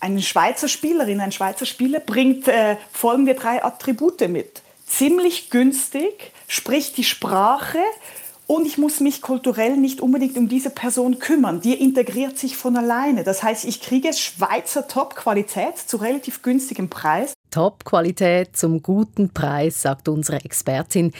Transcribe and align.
Eine 0.00 0.22
Schweizer 0.22 0.68
Spielerin, 0.68 1.20
ein 1.20 1.32
Schweizer 1.32 1.66
Spieler 1.66 1.98
bringt 1.98 2.46
äh, 2.46 2.76
folgende 2.92 3.34
drei 3.34 3.64
Attribute 3.64 4.28
mit. 4.28 4.62
Ziemlich 4.86 5.50
günstig, 5.50 6.32
spricht 6.46 6.96
die 6.96 7.04
Sprache 7.04 7.80
und 8.46 8.64
ich 8.64 8.78
muss 8.78 9.00
mich 9.00 9.22
kulturell 9.22 9.76
nicht 9.76 10.00
unbedingt 10.00 10.38
um 10.38 10.48
diese 10.48 10.70
Person 10.70 11.18
kümmern. 11.18 11.60
Die 11.60 11.74
integriert 11.74 12.38
sich 12.38 12.56
von 12.56 12.76
alleine. 12.76 13.24
Das 13.24 13.42
heißt, 13.42 13.64
ich 13.64 13.80
kriege 13.80 14.12
Schweizer 14.12 14.86
Top-Qualität 14.86 15.76
zu 15.76 15.96
relativ 15.96 16.42
günstigem 16.42 16.88
Preis. 16.88 17.34
Top-Qualität 17.50 18.56
zum 18.56 18.82
guten 18.82 19.34
Preis, 19.34 19.82
sagt 19.82 20.08
unsere 20.08 20.44
Expertin. 20.44 21.12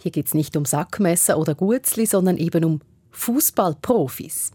Hier 0.00 0.10
geht 0.10 0.28
es 0.28 0.34
nicht 0.34 0.56
um 0.56 0.64
Sackmesser 0.64 1.38
oder 1.38 1.54
Gutzli, 1.54 2.06
sondern 2.06 2.38
eben 2.38 2.64
um 2.64 2.80
Fußballprofis. 3.10 4.52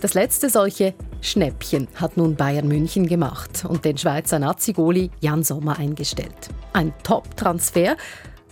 Das 0.00 0.14
letzte 0.14 0.50
solche 0.50 0.94
Schnäppchen 1.22 1.86
hat 1.94 2.16
nun 2.16 2.34
Bayern 2.34 2.66
München 2.66 3.06
gemacht 3.06 3.64
und 3.66 3.84
den 3.84 3.96
Schweizer 3.96 4.40
Nazi-Goli 4.40 5.10
Jan 5.20 5.44
Sommer 5.44 5.78
eingestellt. 5.78 6.50
Ein 6.72 6.92
Top-Transfer, 7.04 7.96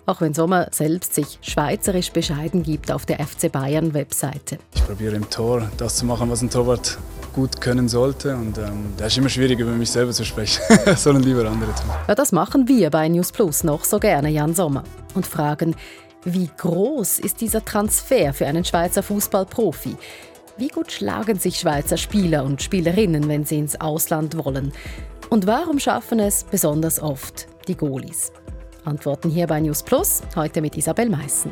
auch 0.07 0.21
wenn 0.21 0.35
Sommer 0.35 0.69
selbst 0.71 1.15
sich 1.15 1.41
schweizerisch 1.43 2.13
bescheiden 2.13 2.63
gibt 2.63 2.93
auf 2.93 3.07
der 3.07 3.19
FC 3.19 3.51
Bayern 3.51 3.93
Webseite. 3.93 4.59
Ich 4.75 4.85
probiere 4.87 5.17
im 5.17 5.29
Tor 5.29 5.69
das 5.79 5.97
zu 5.97 6.07
machen, 6.07 6.31
was 6.31 6.43
ein 6.43 6.51
Torwart 6.51 6.97
gut 7.33 7.61
können 7.61 7.89
sollte. 7.89 8.37
Und 8.37 8.57
ähm, 8.59 8.93
da 8.97 9.07
ist 9.07 9.19
immer 9.19 9.29
schwierig, 9.29 9.59
über 9.59 9.73
mich 9.73 9.91
selber 9.91 10.13
zu 10.13 10.25
sprechen. 10.25 10.63
das 10.85 11.03
sollen 11.03 11.25
lieber 11.25 11.41
andere 11.51 11.75
tun. 11.75 11.91
Ja, 12.07 12.15
das 12.15 12.31
machen 12.31 12.69
wir 12.69 12.91
bei 12.91 13.09
News 13.09 13.33
Plus 13.33 13.65
noch 13.65 13.83
so 13.83 13.99
gerne, 13.99 14.31
Jan 14.31 14.55
Sommer. 14.55 14.85
Und 15.15 15.27
fragen, 15.27 15.75
wie 16.25 16.49
groß 16.57 17.19
ist 17.19 17.41
dieser 17.41 17.65
Transfer 17.65 18.33
für 18.33 18.47
einen 18.47 18.65
Schweizer 18.65 19.03
Fußballprofi? 19.03 19.97
Wie 20.61 20.69
gut 20.69 20.93
schlagen 20.93 21.39
sich 21.39 21.57
Schweizer 21.57 21.97
Spieler 21.97 22.45
und 22.45 22.61
Spielerinnen, 22.61 23.29
wenn 23.29 23.47
sie 23.47 23.57
ins 23.57 23.81
Ausland 23.81 24.37
wollen? 24.37 24.75
Und 25.31 25.47
warum 25.47 25.79
schaffen 25.79 26.21
es 26.21 26.45
besonders 26.45 27.01
oft 27.01 27.49
die 27.67 27.75
Goalies? 27.75 28.31
Antworten 28.85 29.31
hier 29.31 29.47
bei 29.47 29.59
News 29.61 29.83
Plus, 29.83 30.21
heute 30.37 30.61
mit 30.61 30.77
Isabel 30.77 31.09
Meissen. 31.09 31.51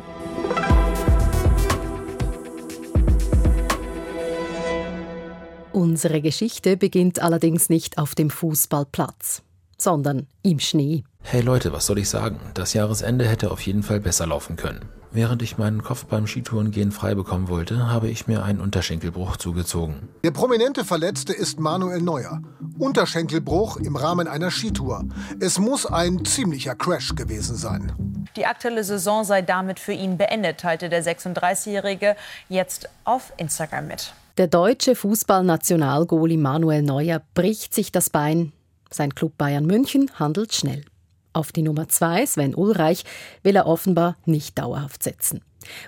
Unsere 5.71 6.21
Geschichte 6.21 6.77
beginnt 6.77 7.19
allerdings 7.19 7.67
nicht 7.69 7.97
auf 7.97 8.13
dem 8.13 8.29
Fußballplatz, 8.29 9.41
sondern 9.75 10.27
im 10.43 10.59
Schnee. 10.59 11.03
Hey 11.23 11.41
Leute, 11.41 11.73
was 11.73 11.87
soll 11.87 11.97
ich 11.97 12.09
sagen? 12.09 12.39
Das 12.53 12.75
Jahresende 12.75 13.27
hätte 13.27 13.49
auf 13.49 13.61
jeden 13.61 13.81
Fall 13.81 14.01
besser 14.01 14.27
laufen 14.27 14.55
können. 14.55 14.98
Während 15.11 15.41
ich 15.41 15.57
meinen 15.57 15.81
Kopf 15.81 16.05
beim 16.05 16.27
Skitourengehen 16.27 16.91
frei 16.91 17.15
bekommen 17.15 17.47
wollte, 17.47 17.91
habe 17.91 18.09
ich 18.09 18.27
mir 18.27 18.43
einen 18.43 18.59
Unterschenkelbruch 18.59 19.37
zugezogen. 19.37 20.07
Der 20.23 20.29
prominente 20.29 20.85
Verletzte 20.85 21.33
ist 21.33 21.59
Manuel 21.59 22.01
Neuer. 22.01 22.41
Unterschenkelbruch 22.77 23.77
im 23.77 23.95
Rahmen 23.95 24.27
einer 24.27 24.51
Skitour. 24.51 25.05
Es 25.39 25.57
muss 25.57 25.87
ein 25.87 26.23
ziemlicher 26.25 26.75
Crash 26.75 27.15
gewesen 27.15 27.55
sein. 27.55 28.27
Die 28.35 28.45
aktuelle 28.45 28.83
Saison 28.83 29.23
sei 29.23 29.41
damit 29.41 29.79
für 29.79 29.93
ihn 29.93 30.17
beendet, 30.17 30.59
teilte 30.59 30.89
der 30.89 31.03
36-Jährige 31.03 32.15
jetzt 32.47 32.87
auf 33.03 33.33
Instagram 33.37 33.87
mit. 33.87 34.13
Der 34.37 34.47
deutsche 34.47 34.95
Fußballnationalgoalie 34.95 36.37
Manuel 36.37 36.83
Neuer 36.83 37.21
bricht 37.33 37.73
sich 37.73 37.91
das 37.91 38.11
Bein. 38.11 38.53
Sein 38.91 39.15
Club 39.15 39.37
Bayern 39.39 39.65
München 39.65 40.11
handelt 40.19 40.53
schnell. 40.53 40.85
Auf 41.33 41.51
die 41.51 41.61
Nummer 41.61 41.87
2, 41.87 42.25
Sven 42.25 42.55
Ulreich, 42.55 43.03
will 43.43 43.55
er 43.55 43.67
offenbar 43.67 44.17
nicht 44.25 44.57
dauerhaft 44.57 45.03
setzen. 45.03 45.41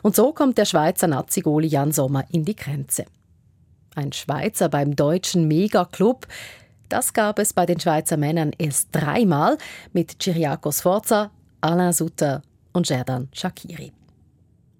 Und 0.03 0.15
so 0.15 0.33
kommt 0.33 0.57
der 0.57 0.65
Schweizer 0.65 1.07
Nazi-Goli 1.07 1.67
Jan 1.67 1.91
Sommer 1.91 2.25
in 2.31 2.45
die 2.45 2.55
Grenze. 2.55 3.05
Ein 3.95 4.13
Schweizer 4.13 4.69
beim 4.69 4.95
deutschen 4.95 5.47
Megaclub, 5.47 6.27
das 6.91 7.13
gab 7.13 7.39
es 7.39 7.53
bei 7.53 7.65
den 7.65 7.79
Schweizer 7.79 8.17
Männern 8.17 8.51
erst 8.57 8.89
dreimal 8.91 9.57
mit 9.93 10.19
Chiriakos 10.19 10.79
Sforza, 10.79 11.31
Alain 11.61 11.93
Sutter 11.93 12.41
und 12.73 12.89
Jerdan 12.89 13.29
Shakiri. 13.31 13.93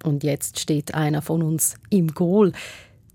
Und 0.04 0.24
jetzt 0.24 0.60
steht 0.60 0.94
einer 0.94 1.22
von 1.22 1.42
uns 1.42 1.76
im 1.90 2.10
Goal. 2.10 2.52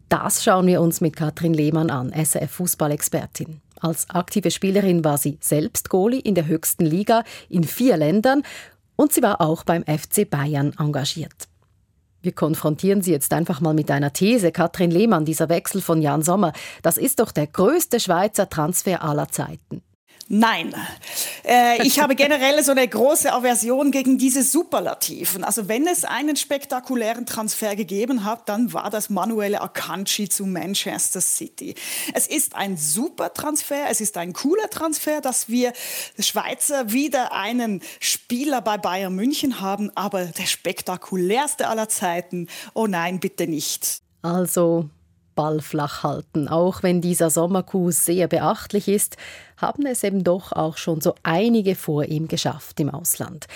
Das 0.08 0.42
schauen 0.42 0.66
wir 0.66 0.80
uns 0.80 1.02
mit 1.02 1.14
Katrin 1.14 1.52
Lehmann 1.52 1.90
an, 1.90 2.10
SRF-Fußballexpertin. 2.10 3.60
Als 3.80 4.10
aktive 4.10 4.50
Spielerin 4.50 5.04
war 5.04 5.18
sie 5.18 5.38
selbst 5.40 5.90
Goalie 5.90 6.20
in 6.20 6.34
der 6.34 6.46
höchsten 6.46 6.86
Liga 6.86 7.24
in 7.48 7.64
vier 7.64 7.96
Ländern 7.96 8.42
und 8.96 9.12
sie 9.12 9.22
war 9.22 9.40
auch 9.40 9.64
beim 9.64 9.84
FC 9.84 10.28
Bayern 10.28 10.72
engagiert. 10.78 11.48
Wir 12.22 12.32
konfrontieren 12.32 13.02
Sie 13.02 13.12
jetzt 13.12 13.32
einfach 13.32 13.60
mal 13.60 13.74
mit 13.74 13.88
einer 13.88 14.12
These. 14.12 14.50
Katrin 14.50 14.90
Lehmann, 14.90 15.24
dieser 15.24 15.48
Wechsel 15.48 15.80
von 15.80 16.02
Jan 16.02 16.22
Sommer, 16.22 16.52
das 16.82 16.96
ist 16.96 17.20
doch 17.20 17.30
der 17.30 17.46
größte 17.46 18.00
Schweizer 18.00 18.48
Transfer 18.48 19.04
aller 19.04 19.28
Zeiten. 19.28 19.82
Nein. 20.28 20.74
Äh, 21.44 21.86
ich 21.86 22.00
habe 22.00 22.16
generell 22.16 22.60
so 22.64 22.72
eine 22.72 22.86
große 22.86 23.32
Aversion 23.32 23.92
gegen 23.92 24.18
diese 24.18 24.42
Superlativen. 24.42 25.44
Also 25.44 25.68
wenn 25.68 25.86
es 25.86 26.04
einen 26.04 26.34
spektakulären 26.34 27.26
Transfer 27.26 27.76
gegeben 27.76 28.24
hat, 28.24 28.48
dann 28.48 28.72
war 28.72 28.90
das 28.90 29.08
Manuele 29.08 29.60
Akanji 29.60 30.28
zu 30.28 30.44
Manchester 30.44 31.20
City. 31.20 31.76
Es 32.12 32.26
ist 32.26 32.56
ein 32.56 32.76
super 32.76 33.34
Transfer, 33.34 33.84
es 33.88 34.00
ist 34.00 34.16
ein 34.16 34.32
cooler 34.32 34.68
Transfer, 34.68 35.20
dass 35.20 35.48
wir 35.48 35.72
Schweizer 36.18 36.90
wieder 36.90 37.32
einen 37.32 37.80
Spieler 38.00 38.62
bei 38.62 38.78
Bayern 38.78 39.14
München 39.14 39.60
haben, 39.60 39.92
aber 39.94 40.24
der 40.24 40.46
spektakulärste 40.46 41.68
aller 41.68 41.88
Zeiten, 41.88 42.48
oh 42.74 42.88
nein, 42.88 43.20
bitte 43.20 43.46
nicht. 43.46 44.00
Also 44.22 44.90
Ball 45.36 45.60
flach 45.60 46.02
halten. 46.02 46.48
Auch 46.48 46.82
wenn 46.82 47.00
dieser 47.00 47.30
Sommerkuh 47.30 47.92
sehr 47.92 48.26
beachtlich 48.26 48.88
ist, 48.88 49.16
haben 49.56 49.86
es 49.86 50.02
eben 50.02 50.24
doch 50.24 50.50
auch 50.50 50.76
schon 50.76 51.00
so 51.00 51.14
einige 51.22 51.76
vor 51.76 52.06
ihm 52.06 52.26
geschafft 52.26 52.80
im 52.80 52.90
Ausland. 52.90 53.46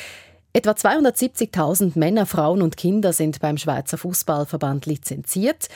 Etwa 0.53 0.73
270.000 0.73 1.99
Männer, 1.99 2.27
Frauen 2.27 2.63
und 2.63 2.77
Kinder 2.77 3.13
sind 3.13 3.41
beim 3.41 3.57
Schweizer 3.57 3.99
Fußballverband 3.99 4.87
lizenziert. 4.87 5.69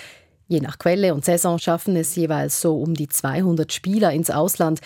Je 0.46 0.60
nach 0.60 0.78
Quelle 0.78 1.14
und 1.14 1.24
Saison 1.24 1.58
schaffen 1.58 1.96
es 1.96 2.14
jeweils 2.14 2.60
so 2.60 2.80
um 2.80 2.94
die 2.94 3.08
200 3.08 3.72
Spieler 3.72 4.12
ins 4.12 4.30
Ausland, 4.30 4.80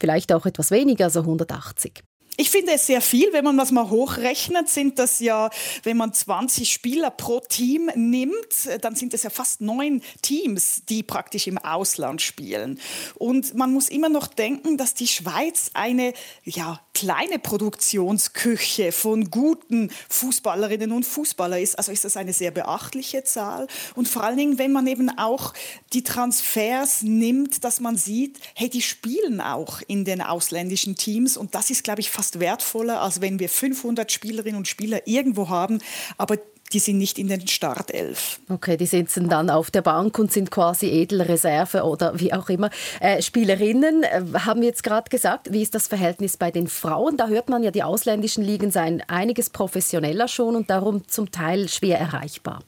vielleicht 0.00 0.32
auch 0.32 0.46
etwas 0.46 0.70
weniger, 0.70 1.10
so 1.10 1.20
180. 1.20 2.02
Ich 2.38 2.50
finde 2.50 2.72
es 2.72 2.86
sehr 2.86 3.02
viel, 3.02 3.30
wenn 3.32 3.44
man 3.44 3.58
das 3.58 3.72
mal 3.72 3.90
hochrechnet, 3.90 4.68
sind 4.68 4.98
das 4.98 5.20
ja, 5.20 5.50
wenn 5.82 5.98
man 5.98 6.14
20 6.14 6.72
Spieler 6.72 7.10
pro 7.10 7.40
Team 7.40 7.90
nimmt, 7.94 8.34
dann 8.80 8.96
sind 8.96 9.12
es 9.12 9.22
ja 9.22 9.30
fast 9.30 9.60
neun 9.60 10.02
Teams, 10.22 10.82
die 10.88 11.02
praktisch 11.02 11.46
im 11.46 11.58
Ausland 11.58 12.22
spielen. 12.22 12.80
Und 13.16 13.54
man 13.54 13.70
muss 13.70 13.90
immer 13.90 14.08
noch 14.08 14.28
denken, 14.28 14.78
dass 14.78 14.94
die 14.94 15.08
Schweiz 15.08 15.70
eine 15.74 16.14
ja, 16.44 16.80
kleine 16.94 17.38
Produktionsküche 17.38 18.92
von 18.92 19.30
guten 19.30 19.90
Fußballerinnen 20.08 20.92
und 20.92 21.04
Fußballer 21.04 21.60
ist. 21.60 21.76
Also 21.76 21.92
ist 21.92 22.04
das 22.04 22.16
eine 22.16 22.32
sehr 22.32 22.50
beachtliche 22.50 23.24
Zahl. 23.24 23.66
Und 23.94 24.08
vor 24.08 24.24
allen 24.24 24.38
Dingen, 24.38 24.58
wenn 24.58 24.72
man 24.72 24.86
eben 24.86 25.10
auch 25.18 25.52
die 25.92 26.02
Transfers 26.02 27.02
nimmt, 27.02 27.64
dass 27.64 27.80
man 27.80 27.96
sieht, 27.98 28.38
hey, 28.54 28.70
die 28.70 28.82
spielen 28.82 29.42
auch 29.42 29.82
in 29.86 30.04
den 30.06 30.22
ausländischen 30.22 30.96
Teams. 30.96 31.36
Und 31.36 31.54
das 31.54 31.68
ist, 31.70 31.84
glaube 31.84 32.00
ich, 32.00 32.10
fast 32.10 32.21
fast 32.22 32.38
wertvoller, 32.38 33.02
als 33.02 33.20
wenn 33.20 33.40
wir 33.40 33.48
500 33.48 34.12
Spielerinnen 34.12 34.56
und 34.56 34.68
Spieler 34.68 35.08
irgendwo 35.08 35.48
haben, 35.48 35.80
aber 36.18 36.36
die 36.72 36.78
sind 36.78 36.98
nicht 36.98 37.18
in 37.18 37.26
den 37.26 37.48
Startelf. 37.48 38.38
Okay, 38.48 38.76
die 38.76 38.86
sitzen 38.86 39.28
dann 39.28 39.50
auf 39.50 39.72
der 39.72 39.82
Bank 39.82 40.20
und 40.20 40.30
sind 40.30 40.52
quasi 40.52 40.86
Edelreserve 40.86 41.82
oder 41.82 42.20
wie 42.20 42.32
auch 42.32 42.48
immer. 42.48 42.70
Äh, 43.00 43.20
Spielerinnen 43.22 44.04
äh, 44.04 44.22
haben 44.38 44.62
jetzt 44.62 44.84
gerade 44.84 45.10
gesagt, 45.10 45.52
wie 45.52 45.62
ist 45.62 45.74
das 45.74 45.88
Verhältnis 45.88 46.36
bei 46.36 46.52
den 46.52 46.68
Frauen? 46.68 47.16
Da 47.16 47.26
hört 47.26 47.48
man 47.48 47.64
ja, 47.64 47.72
die 47.72 47.82
ausländischen 47.82 48.44
Ligen 48.44 48.70
seien 48.70 49.02
einiges 49.08 49.50
professioneller 49.50 50.28
schon 50.28 50.54
und 50.54 50.70
darum 50.70 51.08
zum 51.08 51.32
Teil 51.32 51.68
schwer 51.68 51.98
erreichbar. 51.98 52.62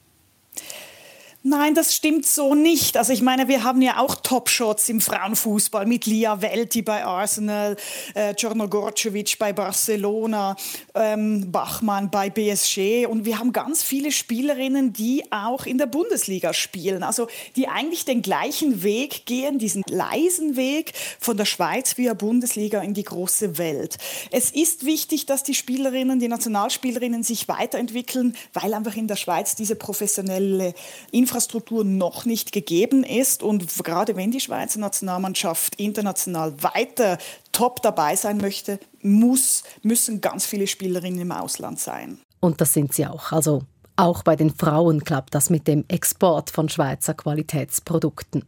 Nein, 1.47 1.75
das 1.75 1.93
stimmt 1.93 2.25
so 2.25 2.55
nicht. 2.55 2.97
Also 2.97 3.13
ich 3.13 3.21
meine, 3.21 3.47
wir 3.47 3.63
haben 3.63 3.79
ja 3.79 3.99
auch 3.99 4.15
Top-Shots 4.15 4.89
im 4.89 4.99
Frauenfußball 4.99 5.85
mit 5.85 6.07
Lia 6.07 6.41
Welti 6.41 6.81
bei 6.81 7.05
Arsenal, 7.05 7.75
äh, 8.15 8.33
Gorcevic 8.33 9.37
bei 9.37 9.53
Barcelona, 9.53 10.55
ähm, 10.95 11.51
Bachmann 11.51 12.09
bei 12.09 12.31
BSG 12.31 13.05
und 13.05 13.25
wir 13.25 13.37
haben 13.37 13.53
ganz 13.53 13.83
viele 13.83 14.11
Spielerinnen, 14.11 14.91
die 14.91 15.23
auch 15.31 15.67
in 15.67 15.77
der 15.77 15.85
Bundesliga 15.85 16.51
spielen. 16.51 17.03
Also 17.03 17.27
die 17.55 17.67
eigentlich 17.67 18.05
den 18.05 18.23
gleichen 18.23 18.81
Weg 18.81 19.27
gehen, 19.27 19.59
diesen 19.59 19.83
leisen 19.87 20.55
Weg 20.55 20.93
von 21.19 21.37
der 21.37 21.45
Schweiz 21.45 21.95
via 21.99 22.15
Bundesliga 22.15 22.81
in 22.81 22.95
die 22.95 23.03
große 23.03 23.59
Welt. 23.59 23.97
Es 24.31 24.49
ist 24.49 24.83
wichtig, 24.87 25.27
dass 25.27 25.43
die 25.43 25.53
Spielerinnen, 25.53 26.19
die 26.19 26.27
Nationalspielerinnen 26.27 27.21
sich 27.21 27.47
weiterentwickeln, 27.47 28.35
weil 28.53 28.73
einfach 28.73 28.95
in 28.95 29.07
der 29.07 29.15
Schweiz 29.15 29.53
diese 29.53 29.75
professionelle 29.75 30.73
Infrastruktur 31.11 31.34
Infrastruktur 31.35 31.83
noch 31.83 32.23
nicht 32.23 32.53
gegeben 32.53 33.03
ist. 33.03 33.43
Und 33.43 33.83
gerade 33.83 34.15
wenn 34.15 34.31
die 34.31 34.39
Schweizer 34.39 34.79
Nationalmannschaft 34.79 35.75
international 35.75 36.53
weiter 36.63 37.17
top 37.51 37.81
dabei 37.81 38.15
sein 38.15 38.37
möchte, 38.37 38.79
muss, 39.01 39.63
müssen 39.83 40.21
ganz 40.21 40.45
viele 40.45 40.65
Spielerinnen 40.65 41.19
im 41.19 41.33
Ausland 41.33 41.77
sein. 41.77 42.19
Und 42.39 42.61
das 42.61 42.71
sind 42.71 42.93
sie 42.93 43.05
auch. 43.05 43.33
Also 43.33 43.63
auch 43.97 44.23
bei 44.23 44.37
den 44.37 44.49
Frauen 44.49 45.03
klappt 45.03 45.35
das 45.35 45.49
mit 45.49 45.67
dem 45.67 45.83
Export 45.89 46.51
von 46.51 46.69
Schweizer 46.69 47.13
Qualitätsprodukten. 47.13 48.45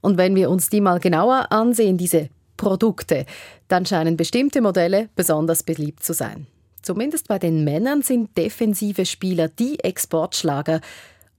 Und 0.00 0.18
wenn 0.18 0.34
wir 0.34 0.50
uns 0.50 0.70
die 0.70 0.80
mal 0.80 0.98
genauer 0.98 1.52
ansehen, 1.52 1.96
diese 1.96 2.28
Produkte, 2.56 3.24
dann 3.68 3.86
scheinen 3.86 4.16
bestimmte 4.16 4.60
Modelle 4.60 5.10
besonders 5.14 5.62
beliebt 5.62 6.02
zu 6.02 6.12
sein. 6.12 6.48
Zumindest 6.82 7.28
bei 7.28 7.38
den 7.38 7.62
Männern 7.62 8.02
sind 8.02 8.36
defensive 8.36 9.06
Spieler 9.06 9.48
die 9.48 9.78
Exportschlager 9.78 10.80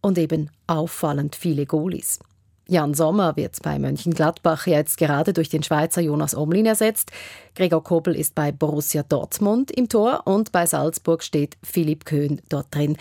und 0.06 0.20
eben 0.20 0.52
auffallend 0.68 1.36
viele 1.36 1.66
Goalies. 1.66 2.20
Jan 2.68 2.94
Sommer 2.94 3.36
wird 3.38 3.60
bei 3.64 3.80
Mönchengladbach 3.80 4.68
jetzt 4.68 4.98
gerade 4.98 5.34
durch 5.34 5.50
den 5.50 5.64
Schweizer 5.64 6.00
Jonas 6.00 6.36
Omlin 6.36 6.68
ersetzt. 6.68 7.12
Gregor 7.56 7.84
Kobel 7.84 8.16
ist 8.16 8.36
bei 8.36 8.52
Borussia 8.52 9.02
Dortmund 9.02 9.72
im 9.72 9.90
Tor 9.90 10.22
und 10.26 10.52
bei 10.52 10.68
Salzburg 10.68 11.24
steht 11.24 11.58
Philipp 11.64 12.06
Köhn 12.06 12.40
dort 12.50 12.68
drin. 12.74 12.98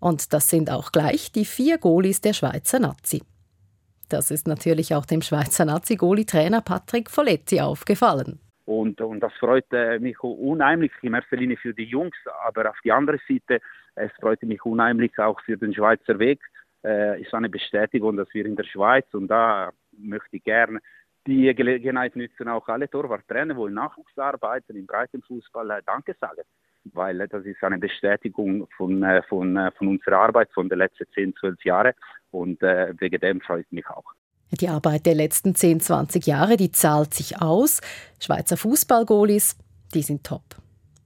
Und 0.00 0.32
das 0.32 0.48
sind 0.48 0.70
auch 0.70 0.92
gleich 0.92 1.30
die 1.30 1.44
vier 1.44 1.76
Goalies 1.76 2.22
der 2.22 2.32
Schweizer 2.32 2.78
Nazi. 2.78 3.22
Das 4.08 4.30
ist 4.30 4.48
natürlich 4.48 4.94
auch 4.94 5.04
dem 5.04 5.20
Schweizer 5.20 5.66
Nazi-Goalie-Trainer 5.66 6.62
Patrick 6.62 7.10
Folletti 7.10 7.60
aufgefallen. 7.60 8.38
Und, 8.66 9.00
und 9.00 9.20
das 9.20 9.32
freut 9.34 9.72
äh, 9.72 10.00
mich 10.00 10.20
unheimlich, 10.20 10.90
in 11.02 11.14
erster 11.14 11.36
Linie 11.36 11.56
für 11.56 11.72
die 11.72 11.84
Jungs, 11.84 12.16
aber 12.44 12.68
auf 12.70 12.78
die 12.84 12.90
andere 12.90 13.18
Seite, 13.28 13.60
es 13.94 14.10
freut 14.20 14.42
mich 14.42 14.64
unheimlich 14.64 15.16
auch 15.18 15.40
für 15.40 15.56
den 15.56 15.72
Schweizer 15.72 16.18
Weg. 16.18 16.40
Äh, 16.84 17.22
ist 17.22 17.32
eine 17.32 17.48
Bestätigung, 17.48 18.16
dass 18.16 18.32
wir 18.34 18.44
in 18.44 18.56
der 18.56 18.64
Schweiz, 18.64 19.06
und 19.14 19.28
da 19.28 19.70
möchte 19.96 20.36
ich 20.36 20.44
gerne 20.44 20.80
die 21.28 21.54
Gelegenheit 21.54 22.16
nutzen, 22.16 22.48
auch 22.48 22.66
alle 22.68 22.90
Torwarttrainer, 22.90 23.54
die 23.54 23.62
im 23.62 23.74
Nachwuchs 23.74 24.18
arbeiten, 24.18 24.76
im 24.76 24.86
Breitenfußball, 24.86 25.70
äh, 25.70 25.82
Danke 25.86 26.16
sagen. 26.20 26.42
Weil 26.92 27.20
äh, 27.20 27.28
das 27.28 27.44
ist 27.44 27.62
eine 27.62 27.78
Bestätigung 27.78 28.66
von, 28.76 29.04
von, 29.28 29.70
von 29.78 29.88
unserer 29.88 30.18
Arbeit 30.18 30.50
von 30.52 30.68
den 30.68 30.78
letzten 30.78 31.06
10, 31.14 31.36
12 31.36 31.64
Jahren. 31.64 31.92
Und 32.32 32.60
äh, 32.64 32.92
wegen 32.98 33.20
dem 33.20 33.40
freut 33.40 33.70
mich 33.70 33.86
auch. 33.88 34.12
Die 34.52 34.68
Arbeit 34.68 35.06
der 35.06 35.14
letzten 35.14 35.54
10, 35.54 35.80
20 35.80 36.26
Jahre, 36.26 36.56
die 36.56 36.72
zahlt 36.72 37.14
sich 37.14 37.40
aus. 37.40 37.80
Schweizer 38.20 38.56
Fußballgoalies, 38.56 39.56
die 39.92 40.02
sind 40.02 40.24
top. 40.24 40.42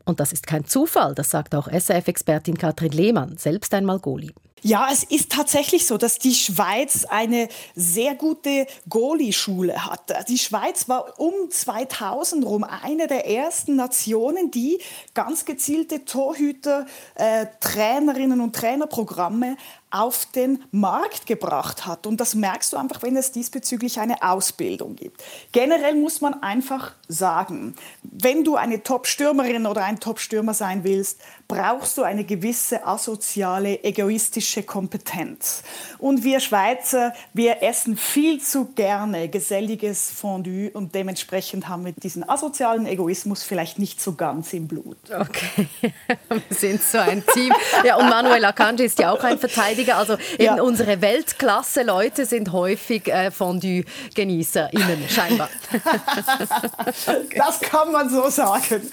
Und 0.04 0.20
das 0.20 0.32
ist 0.32 0.46
kein 0.46 0.64
Zufall, 0.64 1.14
das 1.14 1.30
sagt 1.30 1.54
auch 1.54 1.68
SRF-Expertin 1.68 2.58
Katrin 2.58 2.92
Lehmann, 2.92 3.36
selbst 3.36 3.72
einmal 3.74 3.98
Goalie. 3.98 4.32
Ja, 4.62 4.88
es 4.92 5.04
ist 5.04 5.32
tatsächlich 5.32 5.86
so, 5.86 5.96
dass 5.96 6.18
die 6.18 6.34
Schweiz 6.34 7.06
eine 7.06 7.48
sehr 7.74 8.14
gute 8.14 8.66
Goalie-Schule 8.90 9.86
hat. 9.86 10.28
Die 10.28 10.36
Schweiz 10.36 10.86
war 10.86 11.18
um 11.18 11.32
2000 11.48 12.44
rum 12.44 12.64
eine 12.64 13.06
der 13.06 13.26
ersten 13.26 13.76
Nationen, 13.76 14.50
die 14.50 14.78
ganz 15.14 15.46
gezielte 15.46 16.04
Torhüter, 16.04 16.86
äh, 17.14 17.46
Trainerinnen 17.60 18.40
und 18.40 18.54
Trainerprogramme 18.54 19.56
auf 19.90 20.26
den 20.26 20.62
Markt 20.70 21.26
gebracht 21.26 21.86
hat. 21.86 22.06
Und 22.06 22.20
das 22.20 22.34
merkst 22.34 22.72
du 22.72 22.76
einfach, 22.76 23.02
wenn 23.02 23.16
es 23.16 23.32
diesbezüglich 23.32 23.98
eine 23.98 24.22
Ausbildung 24.22 24.94
gibt. 24.94 25.22
Generell 25.52 25.96
muss 25.96 26.20
man 26.20 26.42
einfach 26.42 26.92
sagen, 27.08 27.74
wenn 28.02 28.44
du 28.44 28.54
eine 28.54 28.82
Top-Stürmerin 28.82 29.66
oder 29.66 29.84
ein 29.84 29.98
Top-Stürmer 29.98 30.54
sein 30.54 30.84
willst, 30.84 31.20
brauchst 31.48 31.98
du 31.98 32.02
eine 32.02 32.22
gewisse 32.22 32.86
asoziale, 32.86 33.82
egoistische 33.82 34.62
Kompetenz. 34.62 35.64
Und 35.98 36.22
wir 36.22 36.38
Schweizer, 36.38 37.12
wir 37.34 37.62
essen 37.62 37.96
viel 37.96 38.40
zu 38.40 38.66
gerne 38.66 39.28
geselliges 39.28 40.12
Fondue 40.12 40.70
und 40.70 40.94
dementsprechend 40.94 41.68
haben 41.68 41.84
wir 41.84 41.92
diesen 41.92 42.28
asozialen 42.28 42.86
Egoismus 42.86 43.42
vielleicht 43.42 43.80
nicht 43.80 44.00
so 44.00 44.14
ganz 44.14 44.52
im 44.52 44.68
Blut. 44.68 44.98
Okay, 45.10 45.66
wir 46.28 46.56
sind 46.56 46.80
so 46.80 46.98
ein 46.98 47.24
Team. 47.34 47.52
Ja, 47.84 47.96
und 47.96 48.08
Manuel 48.08 48.44
Akanji 48.44 48.84
ist 48.84 49.00
ja 49.00 49.10
auch 49.10 49.24
ein 49.24 49.38
Verteidiger. 49.38 49.79
Also 49.88 50.14
eben 50.34 50.56
ja. 50.56 50.62
unsere 50.62 51.00
Weltklasse-Leute 51.00 52.26
sind 52.26 52.52
häufig 52.52 53.08
äh, 53.08 53.30
Fondue-GenießerInnen, 53.30 55.08
scheinbar. 55.08 55.48
das 57.36 57.60
kann 57.60 57.92
man 57.92 58.10
so 58.10 58.28
sagen. 58.28 58.90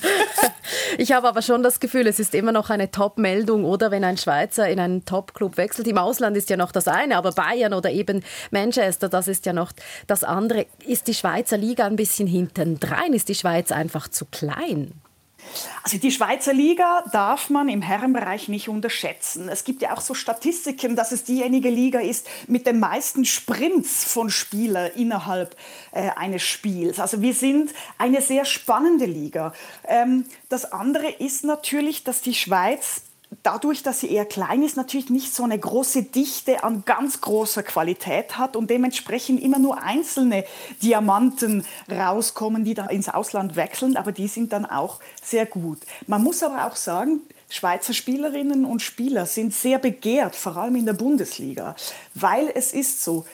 Ich 0.97 1.11
habe 1.11 1.27
aber 1.27 1.41
schon 1.41 1.63
das 1.63 1.79
Gefühl, 1.79 2.07
es 2.07 2.19
ist 2.19 2.33
immer 2.33 2.51
noch 2.51 2.69
eine 2.69 2.91
Top-Meldung, 2.91 3.65
oder 3.65 3.91
wenn 3.91 4.03
ein 4.03 4.17
Schweizer 4.17 4.67
in 4.69 4.79
einen 4.79 5.05
Top-Club 5.05 5.57
wechselt. 5.57 5.87
Im 5.87 5.97
Ausland 5.97 6.37
ist 6.37 6.49
ja 6.49 6.57
noch 6.57 6.71
das 6.71 6.87
eine, 6.87 7.17
aber 7.17 7.31
Bayern 7.31 7.73
oder 7.73 7.91
eben 7.91 8.23
Manchester, 8.51 9.09
das 9.09 9.27
ist 9.27 9.45
ja 9.45 9.53
noch 9.53 9.71
das 10.07 10.23
andere. 10.23 10.65
Ist 10.85 11.07
die 11.07 11.13
Schweizer 11.13 11.57
Liga 11.57 11.85
ein 11.85 11.95
bisschen 11.95 12.27
hintendrein? 12.27 13.13
Ist 13.13 13.29
die 13.29 13.35
Schweiz 13.35 13.71
einfach 13.71 14.07
zu 14.07 14.25
klein? 14.25 14.93
Also 15.83 15.97
die 15.97 16.11
Schweizer 16.11 16.53
Liga 16.53 17.03
darf 17.11 17.49
man 17.49 17.69
im 17.69 17.81
Herrenbereich 17.81 18.47
nicht 18.47 18.69
unterschätzen. 18.69 19.49
Es 19.49 19.63
gibt 19.63 19.81
ja 19.81 19.95
auch 19.95 20.01
so 20.01 20.13
Statistiken, 20.13 20.95
dass 20.95 21.11
es 21.11 21.23
diejenige 21.23 21.69
Liga 21.69 21.99
ist 21.99 22.27
mit 22.47 22.67
den 22.67 22.79
meisten 22.79 23.25
Sprints 23.25 24.03
von 24.03 24.29
Spielern 24.29 24.91
innerhalb 24.95 25.55
äh, 25.91 26.09
eines 26.15 26.43
Spiels. 26.43 26.99
Also 26.99 27.21
wir 27.21 27.33
sind 27.33 27.73
eine 27.97 28.21
sehr 28.21 28.45
spannende 28.45 29.05
Liga. 29.05 29.53
Ähm, 29.85 30.25
das 30.49 30.71
andere 30.71 31.09
ist 31.09 31.43
natürlich, 31.43 32.03
dass 32.03 32.21
die 32.21 32.35
Schweiz 32.35 33.03
dadurch, 33.43 33.83
dass 33.83 33.99
sie 33.99 34.11
eher 34.11 34.25
klein 34.25 34.63
ist, 34.63 34.77
natürlich 34.77 35.09
nicht 35.09 35.33
so 35.33 35.43
eine 35.43 35.57
große 35.57 36.03
Dichte 36.03 36.63
an 36.63 36.83
ganz 36.85 37.21
großer 37.21 37.63
Qualität 37.63 38.37
hat 38.37 38.55
und 38.55 38.69
dementsprechend 38.69 39.41
immer 39.41 39.59
nur 39.59 39.81
einzelne 39.81 40.45
Diamanten 40.81 41.65
rauskommen, 41.89 42.63
die 42.63 42.73
dann 42.73 42.89
ins 42.89 43.09
Ausland 43.09 43.55
wechseln, 43.55 43.97
aber 43.97 44.11
die 44.11 44.27
sind 44.27 44.53
dann 44.53 44.65
auch 44.65 44.99
sehr 45.21 45.45
gut. 45.45 45.79
Man 46.07 46.23
muss 46.23 46.43
aber 46.43 46.67
auch 46.67 46.75
sagen, 46.75 47.21
Schweizer 47.49 47.93
Spielerinnen 47.93 48.65
und 48.65 48.81
Spieler 48.81 49.25
sind 49.25 49.53
sehr 49.53 49.79
begehrt, 49.79 50.35
vor 50.35 50.57
allem 50.57 50.75
in 50.75 50.85
der 50.85 50.93
Bundesliga, 50.93 51.75
weil 52.13 52.51
es 52.53 52.73
ist 52.73 53.03
so, 53.03 53.25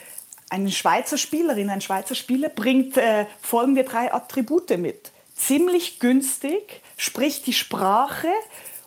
eine 0.50 0.70
Schweizer 0.70 1.18
Spielerin, 1.18 1.70
ein 1.70 1.80
Schweizer 1.80 2.14
Spieler 2.14 2.48
bringt 2.48 2.96
äh, 2.96 3.26
folgende 3.40 3.82
drei 3.82 4.12
Attribute 4.12 4.78
mit. 4.78 5.10
Ziemlich 5.34 5.98
günstig, 5.98 6.80
spricht 6.96 7.46
die 7.48 7.52
Sprache, 7.52 8.28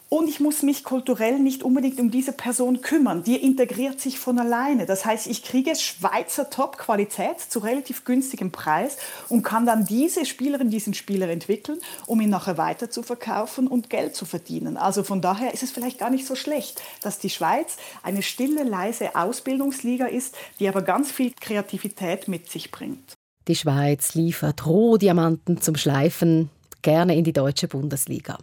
und 0.10 0.30
ich 0.30 0.40
muss 0.40 0.64
mich 0.64 0.84
kulturell 0.84 1.38
nicht 1.40 1.64
unbedingt 1.64 2.00
um 2.00 2.12
diese 2.12 2.32
Person 2.32 2.82
kümmern. 2.82 3.24
Die 3.24 3.36
integriert 3.36 4.00
sich 4.00 4.20
von 4.20 4.40
alleine. 4.40 4.86
Das 4.86 5.06
heißt, 5.06 5.28
ich 5.28 5.44
kriege 5.44 5.76
Schweizer 5.76 6.50
Top-Qualität 6.50 7.40
zu 7.40 7.60
relativ 7.60 8.06
günstigem 8.06 8.52
Preis 8.52 8.98
und 9.28 9.44
kann 9.44 9.66
dann 9.66 9.86
diese 9.86 10.26
Spielerin, 10.26 10.70
diesen 10.70 10.94
Spieler 10.94 11.30
entwickeln, 11.30 11.80
um 12.06 12.22
ihn 12.22 12.30
nachher 12.30 12.58
weiter 12.58 12.90
zu 12.90 13.04
verkaufen 13.04 13.68
und 13.68 13.90
Geld 13.90 14.16
zu 14.16 14.26
verdienen. 14.26 14.78
Also 14.78 15.04
von 15.04 15.22
daher 15.22 15.54
ist 15.54 15.64
es 15.64 15.72
vielleicht 15.72 16.00
gar 16.00 16.10
nicht 16.10 16.26
so 16.26 16.36
schlecht, 16.36 16.82
dass 17.02 17.20
die 17.20 17.30
Schweiz 17.30 17.76
eine 18.02 18.22
stille, 18.22 18.64
leise 18.64 19.16
Ausbildungsliga 19.16 20.06
ist, 20.06 20.36
die 20.60 20.70
aber 20.70 20.84
ganz 20.84 21.12
viel 21.12 21.34
Kreativität 21.40 22.28
mit 22.30 22.50
sich 22.50 22.72
bringt. 22.72 23.14
Die 23.50 23.56
Schweiz 23.56 24.14
liefert 24.14 24.66
Rohdiamanten 24.66 25.62
zum 25.62 25.76
Schleifen 25.76 26.50
gerne 26.82 27.16
in 27.16 27.24
die 27.24 27.34
deutsche 27.34 27.68
Bundesliga. 27.68 28.38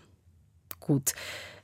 Gut. 0.81 1.15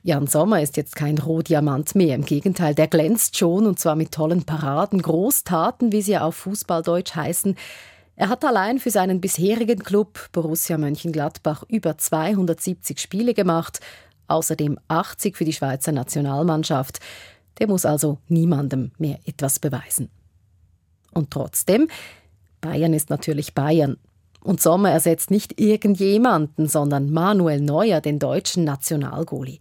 Jan 0.03 0.25
Sommer 0.25 0.61
ist 0.61 0.77
jetzt 0.77 0.95
kein 0.95 1.19
Rohdiamant 1.19 1.93
mehr. 1.93 2.15
Im 2.15 2.25
Gegenteil, 2.25 2.73
der 2.73 2.87
glänzt 2.87 3.37
schon 3.37 3.67
und 3.67 3.79
zwar 3.79 3.95
mit 3.95 4.11
tollen 4.11 4.43
Paraden, 4.43 5.01
Großtaten, 5.01 5.91
wie 5.91 6.01
sie 6.01 6.17
auf 6.17 6.35
Fußballdeutsch 6.37 7.15
heißen. 7.15 7.55
Er 8.15 8.29
hat 8.29 8.43
allein 8.43 8.79
für 8.79 8.89
seinen 8.89 9.21
bisherigen 9.21 9.79
Club 9.79 10.29
Borussia 10.31 10.77
Mönchengladbach 10.77 11.63
über 11.67 11.97
270 11.97 12.99
Spiele 12.99 13.35
gemacht, 13.35 13.79
außerdem 14.27 14.79
80 14.87 15.37
für 15.37 15.45
die 15.45 15.53
Schweizer 15.53 15.91
Nationalmannschaft. 15.91 16.99
Der 17.59 17.67
muss 17.67 17.85
also 17.85 18.17
niemandem 18.27 18.91
mehr 18.97 19.19
etwas 19.25 19.59
beweisen. 19.59 20.09
Und 21.13 21.29
trotzdem, 21.29 21.89
Bayern 22.59 22.93
ist 22.93 23.11
natürlich 23.11 23.53
Bayern. 23.53 23.97
Und 24.43 24.61
Sommer 24.61 24.91
ersetzt 24.91 25.31
nicht 25.31 25.59
irgendjemanden, 25.59 26.67
sondern 26.67 27.11
Manuel 27.11 27.61
Neuer, 27.61 28.01
den 28.01 28.19
deutschen 28.19 28.63
Nationalgoli 28.63 29.59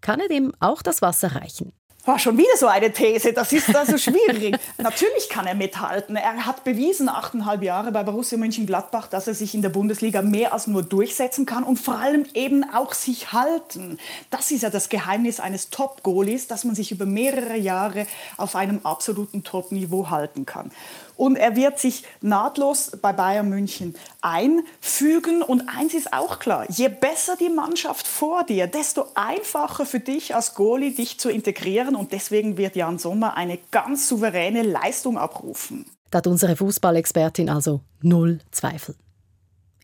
kann 0.00 0.20
er 0.20 0.28
dem 0.28 0.52
auch 0.60 0.82
das 0.82 1.02
Wasser 1.02 1.34
reichen. 1.34 1.72
War 2.06 2.20
schon 2.20 2.38
wieder 2.38 2.56
so 2.56 2.68
eine 2.68 2.92
These, 2.92 3.32
das 3.32 3.52
ist 3.52 3.74
also 3.74 3.98
schwierig. 3.98 4.56
Natürlich 4.78 5.28
kann 5.28 5.48
er 5.48 5.56
mithalten. 5.56 6.14
Er 6.14 6.46
hat 6.46 6.62
bewiesen, 6.62 7.08
achteinhalb 7.08 7.64
Jahre 7.64 7.90
bei 7.90 8.04
Borussia 8.04 8.38
Mönchengladbach, 8.38 9.08
dass 9.08 9.26
er 9.26 9.34
sich 9.34 9.56
in 9.56 9.62
der 9.62 9.70
Bundesliga 9.70 10.22
mehr 10.22 10.52
als 10.52 10.68
nur 10.68 10.84
durchsetzen 10.84 11.46
kann 11.46 11.64
und 11.64 11.78
vor 11.78 11.98
allem 11.98 12.24
eben 12.32 12.64
auch 12.72 12.94
sich 12.94 13.32
halten. 13.32 13.98
Das 14.30 14.52
ist 14.52 14.62
ja 14.62 14.70
das 14.70 14.88
Geheimnis 14.88 15.40
eines 15.40 15.70
Top-Goalies, 15.70 16.46
dass 16.46 16.62
man 16.62 16.76
sich 16.76 16.92
über 16.92 17.06
mehrere 17.06 17.56
Jahre 17.56 18.06
auf 18.36 18.54
einem 18.54 18.80
absoluten 18.84 19.42
Top-Niveau 19.42 20.08
halten 20.08 20.46
kann. 20.46 20.70
Und 21.16 21.36
er 21.36 21.56
wird 21.56 21.78
sich 21.78 22.04
nahtlos 22.20 22.92
bei 23.00 23.12
Bayern 23.12 23.48
München 23.48 23.94
einfügen. 24.20 25.42
Und 25.42 25.68
eins 25.68 25.94
ist 25.94 26.12
auch 26.12 26.38
klar, 26.38 26.66
je 26.68 26.88
besser 26.88 27.36
die 27.36 27.48
Mannschaft 27.48 28.06
vor 28.06 28.44
dir, 28.44 28.66
desto 28.66 29.06
einfacher 29.14 29.86
für 29.86 30.00
dich 30.00 30.34
als 30.34 30.54
Goalie, 30.54 30.90
dich 30.90 31.18
zu 31.18 31.30
integrieren. 31.30 31.95
Und 31.96 32.12
deswegen 32.12 32.56
wird 32.56 32.76
Jan 32.76 32.98
Sommer 32.98 33.36
eine 33.36 33.58
ganz 33.70 34.08
souveräne 34.08 34.62
Leistung 34.62 35.18
abrufen. 35.18 35.86
Da 36.10 36.18
hat 36.18 36.26
unsere 36.26 36.56
Fußballexpertin 36.56 37.48
also 37.48 37.80
null 38.02 38.38
Zweifel. 38.50 38.94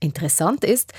Interessant 0.00 0.64
ist, 0.64 0.92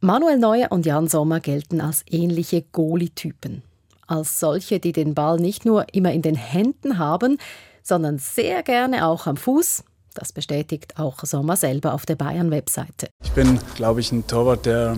Manuel 0.00 0.38
Neuer 0.38 0.72
und 0.72 0.86
Jan 0.86 1.08
Sommer 1.08 1.40
gelten 1.40 1.80
als 1.80 2.04
ähnliche 2.08 2.62
Goalie-Typen. 2.62 3.62
Als 4.06 4.40
solche, 4.40 4.80
die 4.80 4.92
den 4.92 5.14
Ball 5.14 5.38
nicht 5.38 5.64
nur 5.64 5.92
immer 5.92 6.12
in 6.12 6.22
den 6.22 6.34
Händen 6.34 6.98
haben, 6.98 7.38
sondern 7.82 8.18
sehr 8.18 8.62
gerne 8.62 9.06
auch 9.06 9.26
am 9.26 9.36
Fuß, 9.36 9.84
Das 10.14 10.32
bestätigt 10.32 10.98
auch 10.98 11.24
Sommer 11.24 11.56
selber 11.56 11.94
auf 11.94 12.04
der 12.04 12.16
Bayern-Webseite. 12.16 13.08
Ich 13.22 13.30
bin, 13.30 13.60
glaube 13.76 14.00
ich, 14.00 14.10
ein 14.10 14.26
Torwart, 14.26 14.66
der 14.66 14.96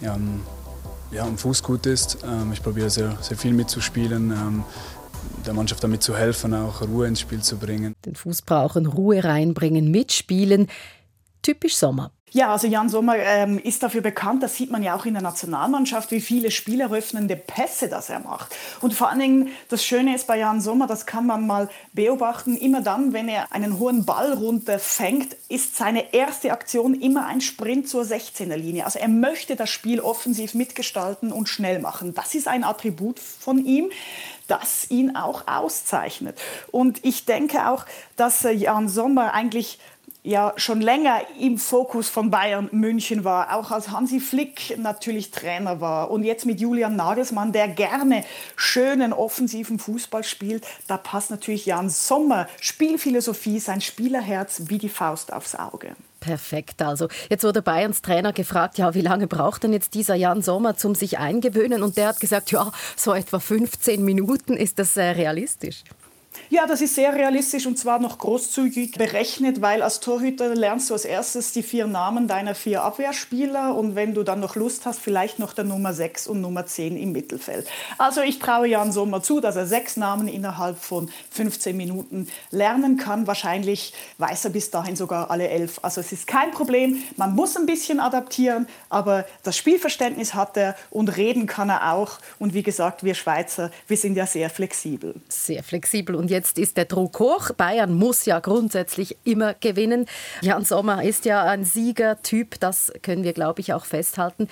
ja, 0.00 0.16
ja, 1.10 1.24
am 1.24 1.36
Fuß 1.38 1.62
gut 1.62 1.86
ist. 1.86 2.18
Ähm, 2.24 2.52
ich 2.52 2.62
probiere 2.62 2.90
sehr, 2.90 3.16
sehr 3.20 3.36
viel 3.36 3.52
mitzuspielen 3.52 4.30
ähm, 4.30 4.64
der 5.46 5.54
Mannschaft 5.54 5.82
damit 5.82 6.02
zu 6.02 6.16
helfen, 6.16 6.54
auch 6.54 6.82
Ruhe 6.82 7.06
ins 7.06 7.20
Spiel 7.20 7.42
zu 7.42 7.56
bringen. 7.58 7.94
Den 8.04 8.14
Fuß 8.14 8.42
brauchen, 8.42 8.86
Ruhe 8.86 9.22
reinbringen, 9.22 9.90
mitspielen. 9.90 10.68
Typisch 11.42 11.76
Sommer. 11.76 12.10
Ja, 12.34 12.50
also 12.50 12.66
Jan 12.66 12.88
Sommer 12.88 13.16
ähm, 13.16 13.60
ist 13.60 13.84
dafür 13.84 14.00
bekannt, 14.00 14.42
das 14.42 14.56
sieht 14.56 14.68
man 14.68 14.82
ja 14.82 14.96
auch 14.96 15.06
in 15.06 15.14
der 15.14 15.22
Nationalmannschaft, 15.22 16.10
wie 16.10 16.20
viele 16.20 16.50
spieleröffnende 16.50 17.36
Pässe 17.36 17.88
das 17.88 18.10
er 18.10 18.18
macht. 18.18 18.52
Und 18.80 18.92
vor 18.92 19.08
allen 19.08 19.20
Dingen, 19.20 19.48
das 19.68 19.84
Schöne 19.84 20.16
ist 20.16 20.26
bei 20.26 20.40
Jan 20.40 20.60
Sommer, 20.60 20.88
das 20.88 21.06
kann 21.06 21.26
man 21.26 21.46
mal 21.46 21.68
beobachten, 21.92 22.56
immer 22.56 22.80
dann, 22.80 23.12
wenn 23.12 23.28
er 23.28 23.52
einen 23.52 23.78
hohen 23.78 24.04
Ball 24.04 24.32
runterfängt, 24.32 25.36
ist 25.48 25.76
seine 25.76 26.12
erste 26.12 26.50
Aktion 26.50 26.94
immer 26.94 27.26
ein 27.26 27.40
Sprint 27.40 27.88
zur 27.88 28.02
16er 28.02 28.56
Linie. 28.56 28.84
Also 28.84 28.98
er 28.98 29.06
möchte 29.06 29.54
das 29.54 29.70
Spiel 29.70 30.00
offensiv 30.00 30.54
mitgestalten 30.54 31.30
und 31.30 31.48
schnell 31.48 31.78
machen. 31.78 32.14
Das 32.14 32.34
ist 32.34 32.48
ein 32.48 32.64
Attribut 32.64 33.20
von 33.20 33.64
ihm 33.64 33.90
das 34.46 34.90
ihn 34.90 35.16
auch 35.16 35.46
auszeichnet. 35.46 36.38
Und 36.70 37.04
ich 37.04 37.24
denke 37.24 37.68
auch, 37.70 37.86
dass 38.16 38.44
äh, 38.44 38.50
Jan 38.52 38.88
Sommer 38.88 39.32
eigentlich 39.32 39.78
ja 40.24 40.54
schon 40.56 40.80
länger 40.80 41.20
im 41.38 41.58
Fokus 41.58 42.08
von 42.08 42.30
Bayern 42.30 42.70
München 42.72 43.24
war, 43.24 43.54
auch 43.54 43.70
als 43.70 43.90
Hansi 43.90 44.20
Flick 44.20 44.76
natürlich 44.78 45.30
Trainer 45.30 45.82
war 45.82 46.10
und 46.10 46.24
jetzt 46.24 46.46
mit 46.46 46.60
Julian 46.60 46.96
Nagelsmann, 46.96 47.52
der 47.52 47.68
gerne 47.68 48.24
schönen 48.56 49.12
offensiven 49.12 49.78
Fußball 49.78 50.24
spielt, 50.24 50.66
da 50.86 50.96
passt 50.96 51.30
natürlich 51.30 51.66
Jan 51.66 51.90
Sommer 51.90 52.48
Spielphilosophie, 52.60 53.60
sein 53.60 53.82
Spielerherz 53.82 54.62
wie 54.66 54.78
die 54.78 54.88
Faust 54.88 55.30
aufs 55.30 55.54
Auge. 55.54 55.94
Perfekt. 56.24 56.80
Also 56.80 57.08
jetzt 57.28 57.44
wurde 57.44 57.60
Bayerns 57.60 58.00
Trainer 58.00 58.32
gefragt, 58.32 58.78
ja, 58.78 58.94
wie 58.94 59.02
lange 59.02 59.26
braucht 59.26 59.62
denn 59.62 59.74
jetzt 59.74 59.92
dieser 59.92 60.14
Jan 60.14 60.40
Sommer 60.40 60.74
zum 60.74 60.94
sich 60.94 61.18
eingewöhnen? 61.18 61.82
Und 61.82 61.98
der 61.98 62.08
hat 62.08 62.18
gesagt, 62.18 62.50
ja, 62.50 62.72
so 62.96 63.12
etwa 63.12 63.38
15 63.38 64.02
Minuten. 64.02 64.56
Ist 64.56 64.78
das 64.78 64.96
äh, 64.96 65.02
realistisch? 65.02 65.84
Ja, 66.50 66.66
das 66.66 66.80
ist 66.80 66.94
sehr 66.94 67.14
realistisch 67.14 67.66
und 67.66 67.78
zwar 67.78 67.98
noch 67.98 68.18
großzügig 68.18 68.92
berechnet, 68.92 69.60
weil 69.60 69.82
als 69.82 70.00
Torhüter 70.00 70.54
lernst 70.54 70.90
du 70.90 70.94
als 70.94 71.04
erstes 71.04 71.52
die 71.52 71.62
vier 71.62 71.86
Namen 71.86 72.28
deiner 72.28 72.54
vier 72.54 72.82
Abwehrspieler 72.82 73.74
und 73.74 73.94
wenn 73.94 74.14
du 74.14 74.22
dann 74.22 74.40
noch 74.40 74.56
Lust 74.56 74.86
hast, 74.86 75.00
vielleicht 75.00 75.38
noch 75.38 75.52
der 75.52 75.64
Nummer 75.64 75.92
6 75.92 76.26
und 76.26 76.40
Nummer 76.40 76.66
10 76.66 76.96
im 76.96 77.12
Mittelfeld. 77.12 77.66
Also 77.98 78.20
ich 78.20 78.38
traue 78.38 78.68
Jan 78.68 78.92
Sommer 78.92 79.22
zu, 79.22 79.40
dass 79.40 79.56
er 79.56 79.66
sechs 79.66 79.96
Namen 79.96 80.28
innerhalb 80.28 80.78
von 80.78 81.10
15 81.30 81.76
Minuten 81.76 82.28
lernen 82.50 82.96
kann. 82.96 83.26
Wahrscheinlich 83.26 83.94
weiß 84.18 84.44
er 84.44 84.50
bis 84.50 84.70
dahin 84.70 84.96
sogar 84.96 85.30
alle 85.30 85.48
elf. 85.48 85.80
Also 85.82 86.00
es 86.00 86.12
ist 86.12 86.26
kein 86.26 86.50
Problem. 86.50 87.02
Man 87.16 87.34
muss 87.34 87.56
ein 87.56 87.66
bisschen 87.66 88.00
adaptieren, 88.00 88.66
aber 88.88 89.24
das 89.42 89.56
Spielverständnis 89.56 90.34
hat 90.34 90.56
er 90.56 90.76
und 90.90 91.16
reden 91.16 91.46
kann 91.46 91.68
er 91.68 91.92
auch. 91.92 92.18
Und 92.38 92.54
wie 92.54 92.62
gesagt, 92.62 93.04
wir 93.04 93.14
Schweizer, 93.14 93.70
wir 93.86 93.96
sind 93.96 94.16
ja 94.16 94.26
sehr 94.26 94.50
flexibel. 94.50 95.14
Sehr 95.28 95.62
flexibel 95.62 96.14
und 96.14 96.23
jetzt 96.30 96.58
ist 96.58 96.76
der 96.76 96.84
Druck 96.86 97.18
hoch. 97.18 97.50
Bayern 97.56 97.94
muss 97.94 98.24
ja 98.24 98.40
grundsätzlich 98.40 99.16
immer 99.24 99.54
gewinnen. 99.54 100.06
Jan 100.40 100.64
Sommer 100.64 101.02
ist 101.02 101.24
ja 101.24 101.44
ein 101.44 101.64
Siegertyp, 101.64 102.58
das 102.60 102.92
können 103.02 103.24
wir, 103.24 103.32
glaube 103.32 103.60
ich, 103.60 103.72
auch 103.72 103.84
festhalten. 103.84 104.48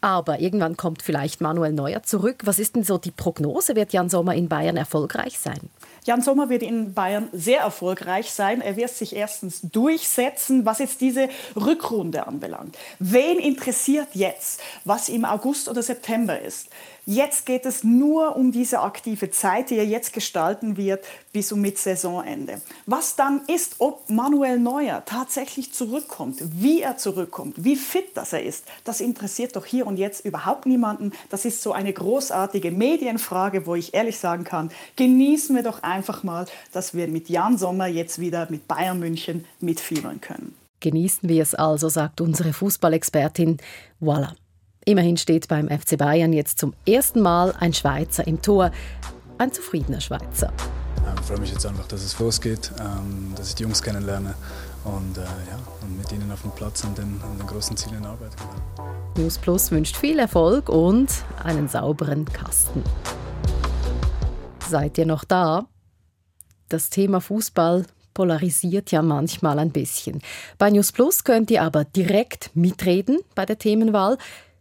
Aber 0.00 0.38
irgendwann 0.38 0.76
kommt 0.76 1.02
vielleicht 1.02 1.40
Manuel 1.40 1.72
Neuer 1.72 2.04
zurück. 2.04 2.42
Was 2.44 2.60
ist 2.60 2.76
denn 2.76 2.84
so 2.84 2.98
die 2.98 3.10
Prognose? 3.10 3.74
Wird 3.74 3.92
Jan 3.92 4.08
Sommer 4.08 4.34
in 4.34 4.48
Bayern 4.48 4.76
erfolgreich 4.76 5.38
sein? 5.38 5.58
Jan 6.04 6.22
Sommer 6.22 6.48
wird 6.48 6.62
in 6.62 6.94
Bayern 6.94 7.28
sehr 7.32 7.60
erfolgreich 7.60 8.30
sein. 8.32 8.60
Er 8.60 8.76
wird 8.76 8.90
sich 8.90 9.14
erstens 9.14 9.60
durchsetzen, 9.62 10.64
was 10.64 10.78
jetzt 10.78 11.00
diese 11.00 11.28
Rückrunde 11.56 12.26
anbelangt. 12.26 12.76
Wen 12.98 13.38
interessiert 13.38 14.08
jetzt, 14.14 14.60
was 14.84 15.08
im 15.08 15.24
August 15.24 15.68
oder 15.68 15.82
September 15.82 16.40
ist? 16.40 16.68
Jetzt 17.10 17.46
geht 17.46 17.64
es 17.64 17.84
nur 17.84 18.36
um 18.36 18.52
diese 18.52 18.80
aktive 18.80 19.30
Zeit, 19.30 19.70
die 19.70 19.76
er 19.76 19.86
jetzt 19.86 20.12
gestalten 20.12 20.76
wird, 20.76 21.02
bis 21.32 21.50
um 21.52 21.60
mit 21.62 21.78
Saisonende. 21.78 22.60
Was 22.84 23.16
dann 23.16 23.40
ist, 23.46 23.76
ob 23.78 24.10
Manuel 24.10 24.58
Neuer 24.58 25.02
tatsächlich 25.06 25.72
zurückkommt, 25.72 26.36
wie 26.60 26.82
er 26.82 26.98
zurückkommt, 26.98 27.64
wie 27.64 27.76
fit 27.76 28.14
das 28.14 28.34
er 28.34 28.42
ist, 28.42 28.66
das 28.84 29.00
interessiert 29.00 29.56
doch 29.56 29.64
hier 29.64 29.86
und 29.86 29.96
jetzt 29.96 30.26
überhaupt 30.26 30.66
niemanden. 30.66 31.12
Das 31.30 31.46
ist 31.46 31.62
so 31.62 31.72
eine 31.72 31.94
großartige 31.94 32.72
Medienfrage, 32.72 33.64
wo 33.64 33.74
ich 33.74 33.94
ehrlich 33.94 34.18
sagen 34.18 34.44
kann, 34.44 34.70
genießen 34.96 35.56
wir 35.56 35.62
doch 35.62 35.82
einfach 35.82 35.97
mal, 36.22 36.46
dass 36.72 36.94
wir 36.94 37.08
mit 37.08 37.28
Jan 37.28 37.58
Sommer 37.58 37.86
jetzt 37.86 38.18
wieder 38.18 38.46
mit 38.50 38.68
Bayern 38.68 38.98
München 38.98 39.44
mitfiebern 39.60 40.20
können. 40.20 40.54
Genießen 40.80 41.28
wir 41.28 41.42
es 41.42 41.54
also, 41.54 41.88
sagt 41.88 42.20
unsere 42.20 42.52
Fußballexpertin. 42.52 43.58
Voilà. 44.00 44.32
Immerhin 44.84 45.16
steht 45.16 45.48
beim 45.48 45.68
FC 45.68 45.98
Bayern 45.98 46.32
jetzt 46.32 46.58
zum 46.58 46.72
ersten 46.86 47.20
Mal 47.20 47.54
ein 47.58 47.74
Schweizer 47.74 48.26
im 48.26 48.40
Tor. 48.40 48.70
Ein 49.38 49.52
zufriedener 49.52 50.00
Schweizer. 50.00 50.52
Ich 51.20 51.26
freue 51.26 51.40
mich 51.40 51.52
jetzt 51.52 51.66
einfach, 51.66 51.86
dass 51.88 52.02
es 52.02 52.18
losgeht, 52.18 52.70
ähm, 52.80 53.32
dass 53.36 53.50
ich 53.50 53.54
die 53.56 53.64
Jungs 53.64 53.82
kennenlerne 53.82 54.34
und, 54.84 55.18
äh, 55.18 55.20
ja, 55.20 55.58
und 55.82 55.98
mit 55.98 56.10
ihnen 56.12 56.30
auf 56.30 56.42
dem 56.42 56.52
Platz 56.52 56.84
an 56.84 56.94
den, 56.94 57.20
an 57.22 57.36
den 57.38 57.46
großen 57.46 57.76
Zielen 57.76 58.04
arbeiten 58.04 58.36
kann. 58.36 58.86
News 59.16 59.36
Plus 59.38 59.70
wünscht 59.70 59.96
viel 59.96 60.18
Erfolg 60.18 60.68
und 60.68 61.08
einen 61.42 61.68
sauberen 61.68 62.24
Kasten. 62.24 62.82
Seid 64.68 64.98
ihr 64.98 65.06
noch 65.06 65.24
da? 65.24 65.66
Das 66.68 66.90
Thema 66.90 67.20
Fußball 67.20 67.86
polarisiert 68.14 68.90
ja 68.90 69.02
manchmal 69.02 69.58
ein 69.58 69.70
bisschen. 69.70 70.20
Bei 70.58 70.70
News 70.70 70.92
Plus 70.92 71.24
könnt 71.24 71.50
ihr 71.50 71.62
aber 71.62 71.84
direkt 71.84 72.50
mitreden 72.54 73.18
bei 73.34 73.46
der 73.46 73.58
Themenwahl 73.58 74.18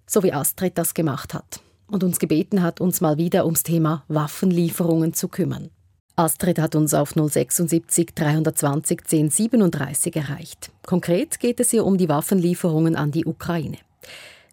so 0.07 0.23
wie 0.23 0.33
Astrid 0.33 0.77
das 0.77 0.93
gemacht 0.93 1.33
hat 1.33 1.59
und 1.87 2.03
uns 2.03 2.19
gebeten 2.19 2.63
hat, 2.63 2.81
uns 2.81 3.01
mal 3.01 3.17
wieder 3.17 3.45
ums 3.45 3.63
Thema 3.63 4.03
Waffenlieferungen 4.07 5.13
zu 5.13 5.27
kümmern. 5.27 5.69
Astrid 6.15 6.57
hat 6.59 6.75
uns 6.75 6.93
auf 6.93 7.13
076 7.13 8.15
320 8.15 9.01
1037 9.01 10.15
erreicht. 10.15 10.71
Konkret 10.85 11.39
geht 11.39 11.59
es 11.59 11.71
ihr 11.73 11.85
um 11.85 11.97
die 11.97 12.09
Waffenlieferungen 12.09 12.95
an 12.95 13.11
die 13.11 13.25
Ukraine. 13.25 13.77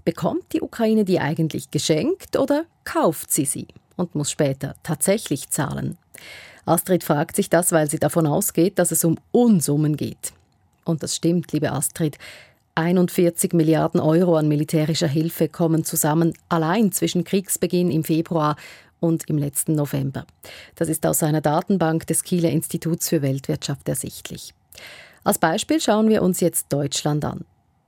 Bekommt 0.05 0.53
die 0.53 0.61
Ukraine 0.61 1.05
die 1.05 1.21
eigentlich 1.21 1.71
geschenkt 1.71 2.37
oder 2.37 2.65
kauft 2.85 3.33
sie 3.33 3.47
sie 3.47 3.69
und 3.97 4.15
muss 4.15 4.31
später 4.31 4.75
tatsächlich 4.83 5.49
zahlen? 5.49 5.97
Astrid 6.67 7.05
fragt 7.05 7.37
sich 7.37 7.51
das, 7.51 7.73
weil 7.73 7.91
sie 7.91 7.99
davon 7.99 8.27
ausgeht, 8.27 8.79
dass 8.79 8.91
es 8.91 9.05
um 9.05 9.17
Unsummen 9.33 9.97
geht. 9.97 10.33
Und 10.85 11.03
das 11.03 11.17
stimmt, 11.17 11.53
liebe 11.53 11.73
Astrid. 11.73 12.19
41 12.77 13.53
Milliarden 13.53 14.01
Euro 14.01 14.37
an 14.37 14.49
militärischer 14.49 15.07
Hilfe 15.07 15.49
kommen 15.49 15.85
zusammen, 15.85 16.35
allein 16.49 16.91
zwischen 16.91 17.25
Kriegsbeginn 17.25 17.91
im 17.91 18.03
Februar 18.03 18.57
und 18.99 19.29
im 19.29 19.39
letzten 19.39 19.75
November. 19.75 20.27
Das 20.75 20.89
ist 20.89 21.07
aus 21.07 21.23
einer 21.23 21.41
Datenbank 21.41 22.07
des 22.07 22.25
Kieler 22.25 22.51
Instituts 22.51 23.09
für 23.09 23.23
Weltwirtschaft 23.23 23.89
ersichtlich. 23.89 24.55
Als 25.23 25.39
Beispiel 25.39 25.81
schauen 25.81 26.09
wir 26.09 26.23
uns 26.23 26.41
jetzt 26.41 26.73
Deutschland 26.73 27.25
an. 27.25 27.45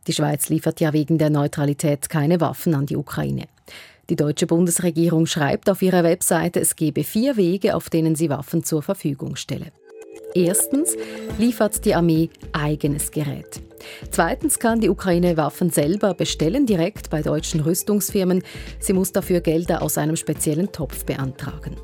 Die 0.07 0.13
Schweiz 0.13 0.49
liefert 0.49 0.81
ja 0.81 0.93
wegen 0.93 1.19
der 1.19 1.31
Neutralität 1.31 2.09
keine 2.09 2.41
Waffen 2.41 2.75
an 2.75 2.87
die 2.87 2.97
Ukraine. 2.97 3.49
Die 4.09 4.17
deutsche 4.17 4.47
Bundesregierung 4.47 5.27
schreibt 5.27 5.69
auf 5.69 5.83
ihrer 5.83 6.05
Webseite, 6.05 6.61
es 6.61 6.77
gebe 6.77 7.03
vier 7.03 7.37
Wege, 7.37 7.75
auf 7.75 7.91
denen 7.91 8.15
sie 8.15 8.31
Waffen 8.31 8.63
zur 8.63 8.83
Verfügung 8.83 9.35
stelle. 9.37 9.73
Erstens 10.37 10.95
liefert 11.39 11.83
die 11.87 11.95
Armee 11.95 12.29
eigenes 12.53 13.11
Gerät. 13.11 13.63
Zweitens 14.11 14.59
kann 14.59 14.83
die 14.83 14.91
Ukraine 14.91 15.39
Waffen 15.39 15.71
selber 15.71 16.13
bestellen, 16.13 16.67
direkt 16.67 17.09
bei 17.09 17.23
deutschen 17.23 17.61
Rüstungsfirmen. 17.61 18.43
Sie 18.79 18.93
muss 18.93 19.13
dafür 19.13 19.41
Gelder 19.41 19.81
aus 19.81 19.97
einem 19.97 20.17
speziellen 20.17 20.71
Topf 20.73 21.07
beantragen. 21.07 21.77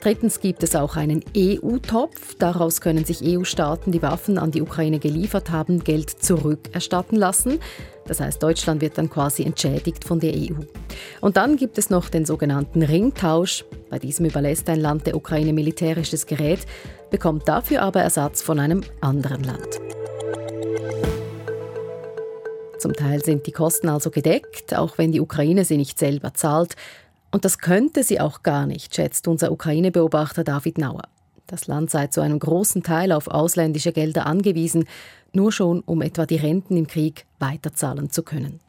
Drittens 0.00 0.40
gibt 0.40 0.62
es 0.62 0.76
auch 0.76 0.96
einen 0.96 1.24
EU-Topf. 1.34 2.34
Daraus 2.38 2.82
können 2.82 3.06
sich 3.06 3.22
EU-Staaten, 3.22 3.90
die 3.90 4.02
Waffen 4.02 4.36
an 4.36 4.50
die 4.50 4.62
Ukraine 4.62 4.98
geliefert 4.98 5.50
haben, 5.50 5.82
Geld 5.82 6.10
zurückerstatten 6.10 7.18
lassen. 7.18 7.58
Das 8.06 8.20
heißt, 8.20 8.42
Deutschland 8.42 8.80
wird 8.80 8.96
dann 8.96 9.10
quasi 9.10 9.42
entschädigt 9.42 10.04
von 10.04 10.20
der 10.20 10.34
EU. 10.34 10.54
Und 11.20 11.36
dann 11.36 11.56
gibt 11.56 11.78
es 11.78 11.90
noch 11.90 12.08
den 12.08 12.24
sogenannten 12.24 12.82
Ringtausch. 12.82 13.64
Bei 13.90 13.98
diesem 13.98 14.26
überlässt 14.26 14.68
ein 14.68 14.80
Land 14.80 15.06
der 15.06 15.16
Ukraine 15.16 15.52
militärisches 15.52 16.26
Gerät, 16.26 16.60
bekommt 17.10 17.48
dafür 17.48 17.82
aber 17.82 18.00
Ersatz 18.00 18.42
von 18.42 18.58
einem 18.58 18.82
anderen 19.00 19.44
Land. 19.44 19.80
Zum 22.78 22.92
Teil 22.92 23.24
sind 23.24 23.46
die 23.46 23.52
Kosten 23.52 23.88
also 23.88 24.10
gedeckt, 24.10 24.76
auch 24.76 24.98
wenn 24.98 25.10
die 25.10 25.20
Ukraine 25.20 25.64
sie 25.64 25.76
nicht 25.76 25.98
selber 25.98 26.34
zahlt. 26.34 26.76
Und 27.32 27.44
das 27.44 27.58
könnte 27.58 28.04
sie 28.04 28.20
auch 28.20 28.42
gar 28.42 28.66
nicht, 28.66 28.94
schätzt 28.94 29.26
unser 29.26 29.50
Ukraine-Beobachter 29.50 30.44
David 30.44 30.78
Nauer. 30.78 31.02
Das 31.46 31.66
Land 31.66 31.90
sei 31.90 32.06
zu 32.06 32.20
einem 32.20 32.38
großen 32.38 32.82
Teil 32.82 33.10
auf 33.10 33.26
ausländische 33.26 33.92
Gelder 33.92 34.26
angewiesen, 34.26 34.84
nur 35.32 35.50
schon 35.50 35.80
um 35.80 36.02
etwa 36.02 36.24
die 36.24 36.36
Renten 36.36 36.76
im 36.76 36.86
Krieg 36.86 37.26
weiterzahlen 37.38 38.10
zu 38.10 38.22
können. 38.22 38.60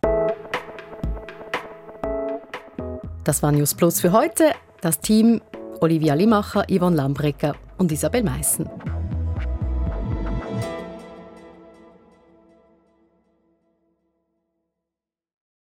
Das 3.24 3.44
war 3.44 3.52
News 3.52 3.76
Plus 3.76 4.02
für 4.02 4.12
heute. 4.12 4.52
Das 4.82 5.00
Team 5.00 5.42
Olivia 5.82 6.16
Limacher, 6.16 6.66
Yvonne 6.70 6.96
Lambrecker 6.96 7.56
und 7.80 7.92
Isabel 7.92 8.24
Meissen. 8.24 8.70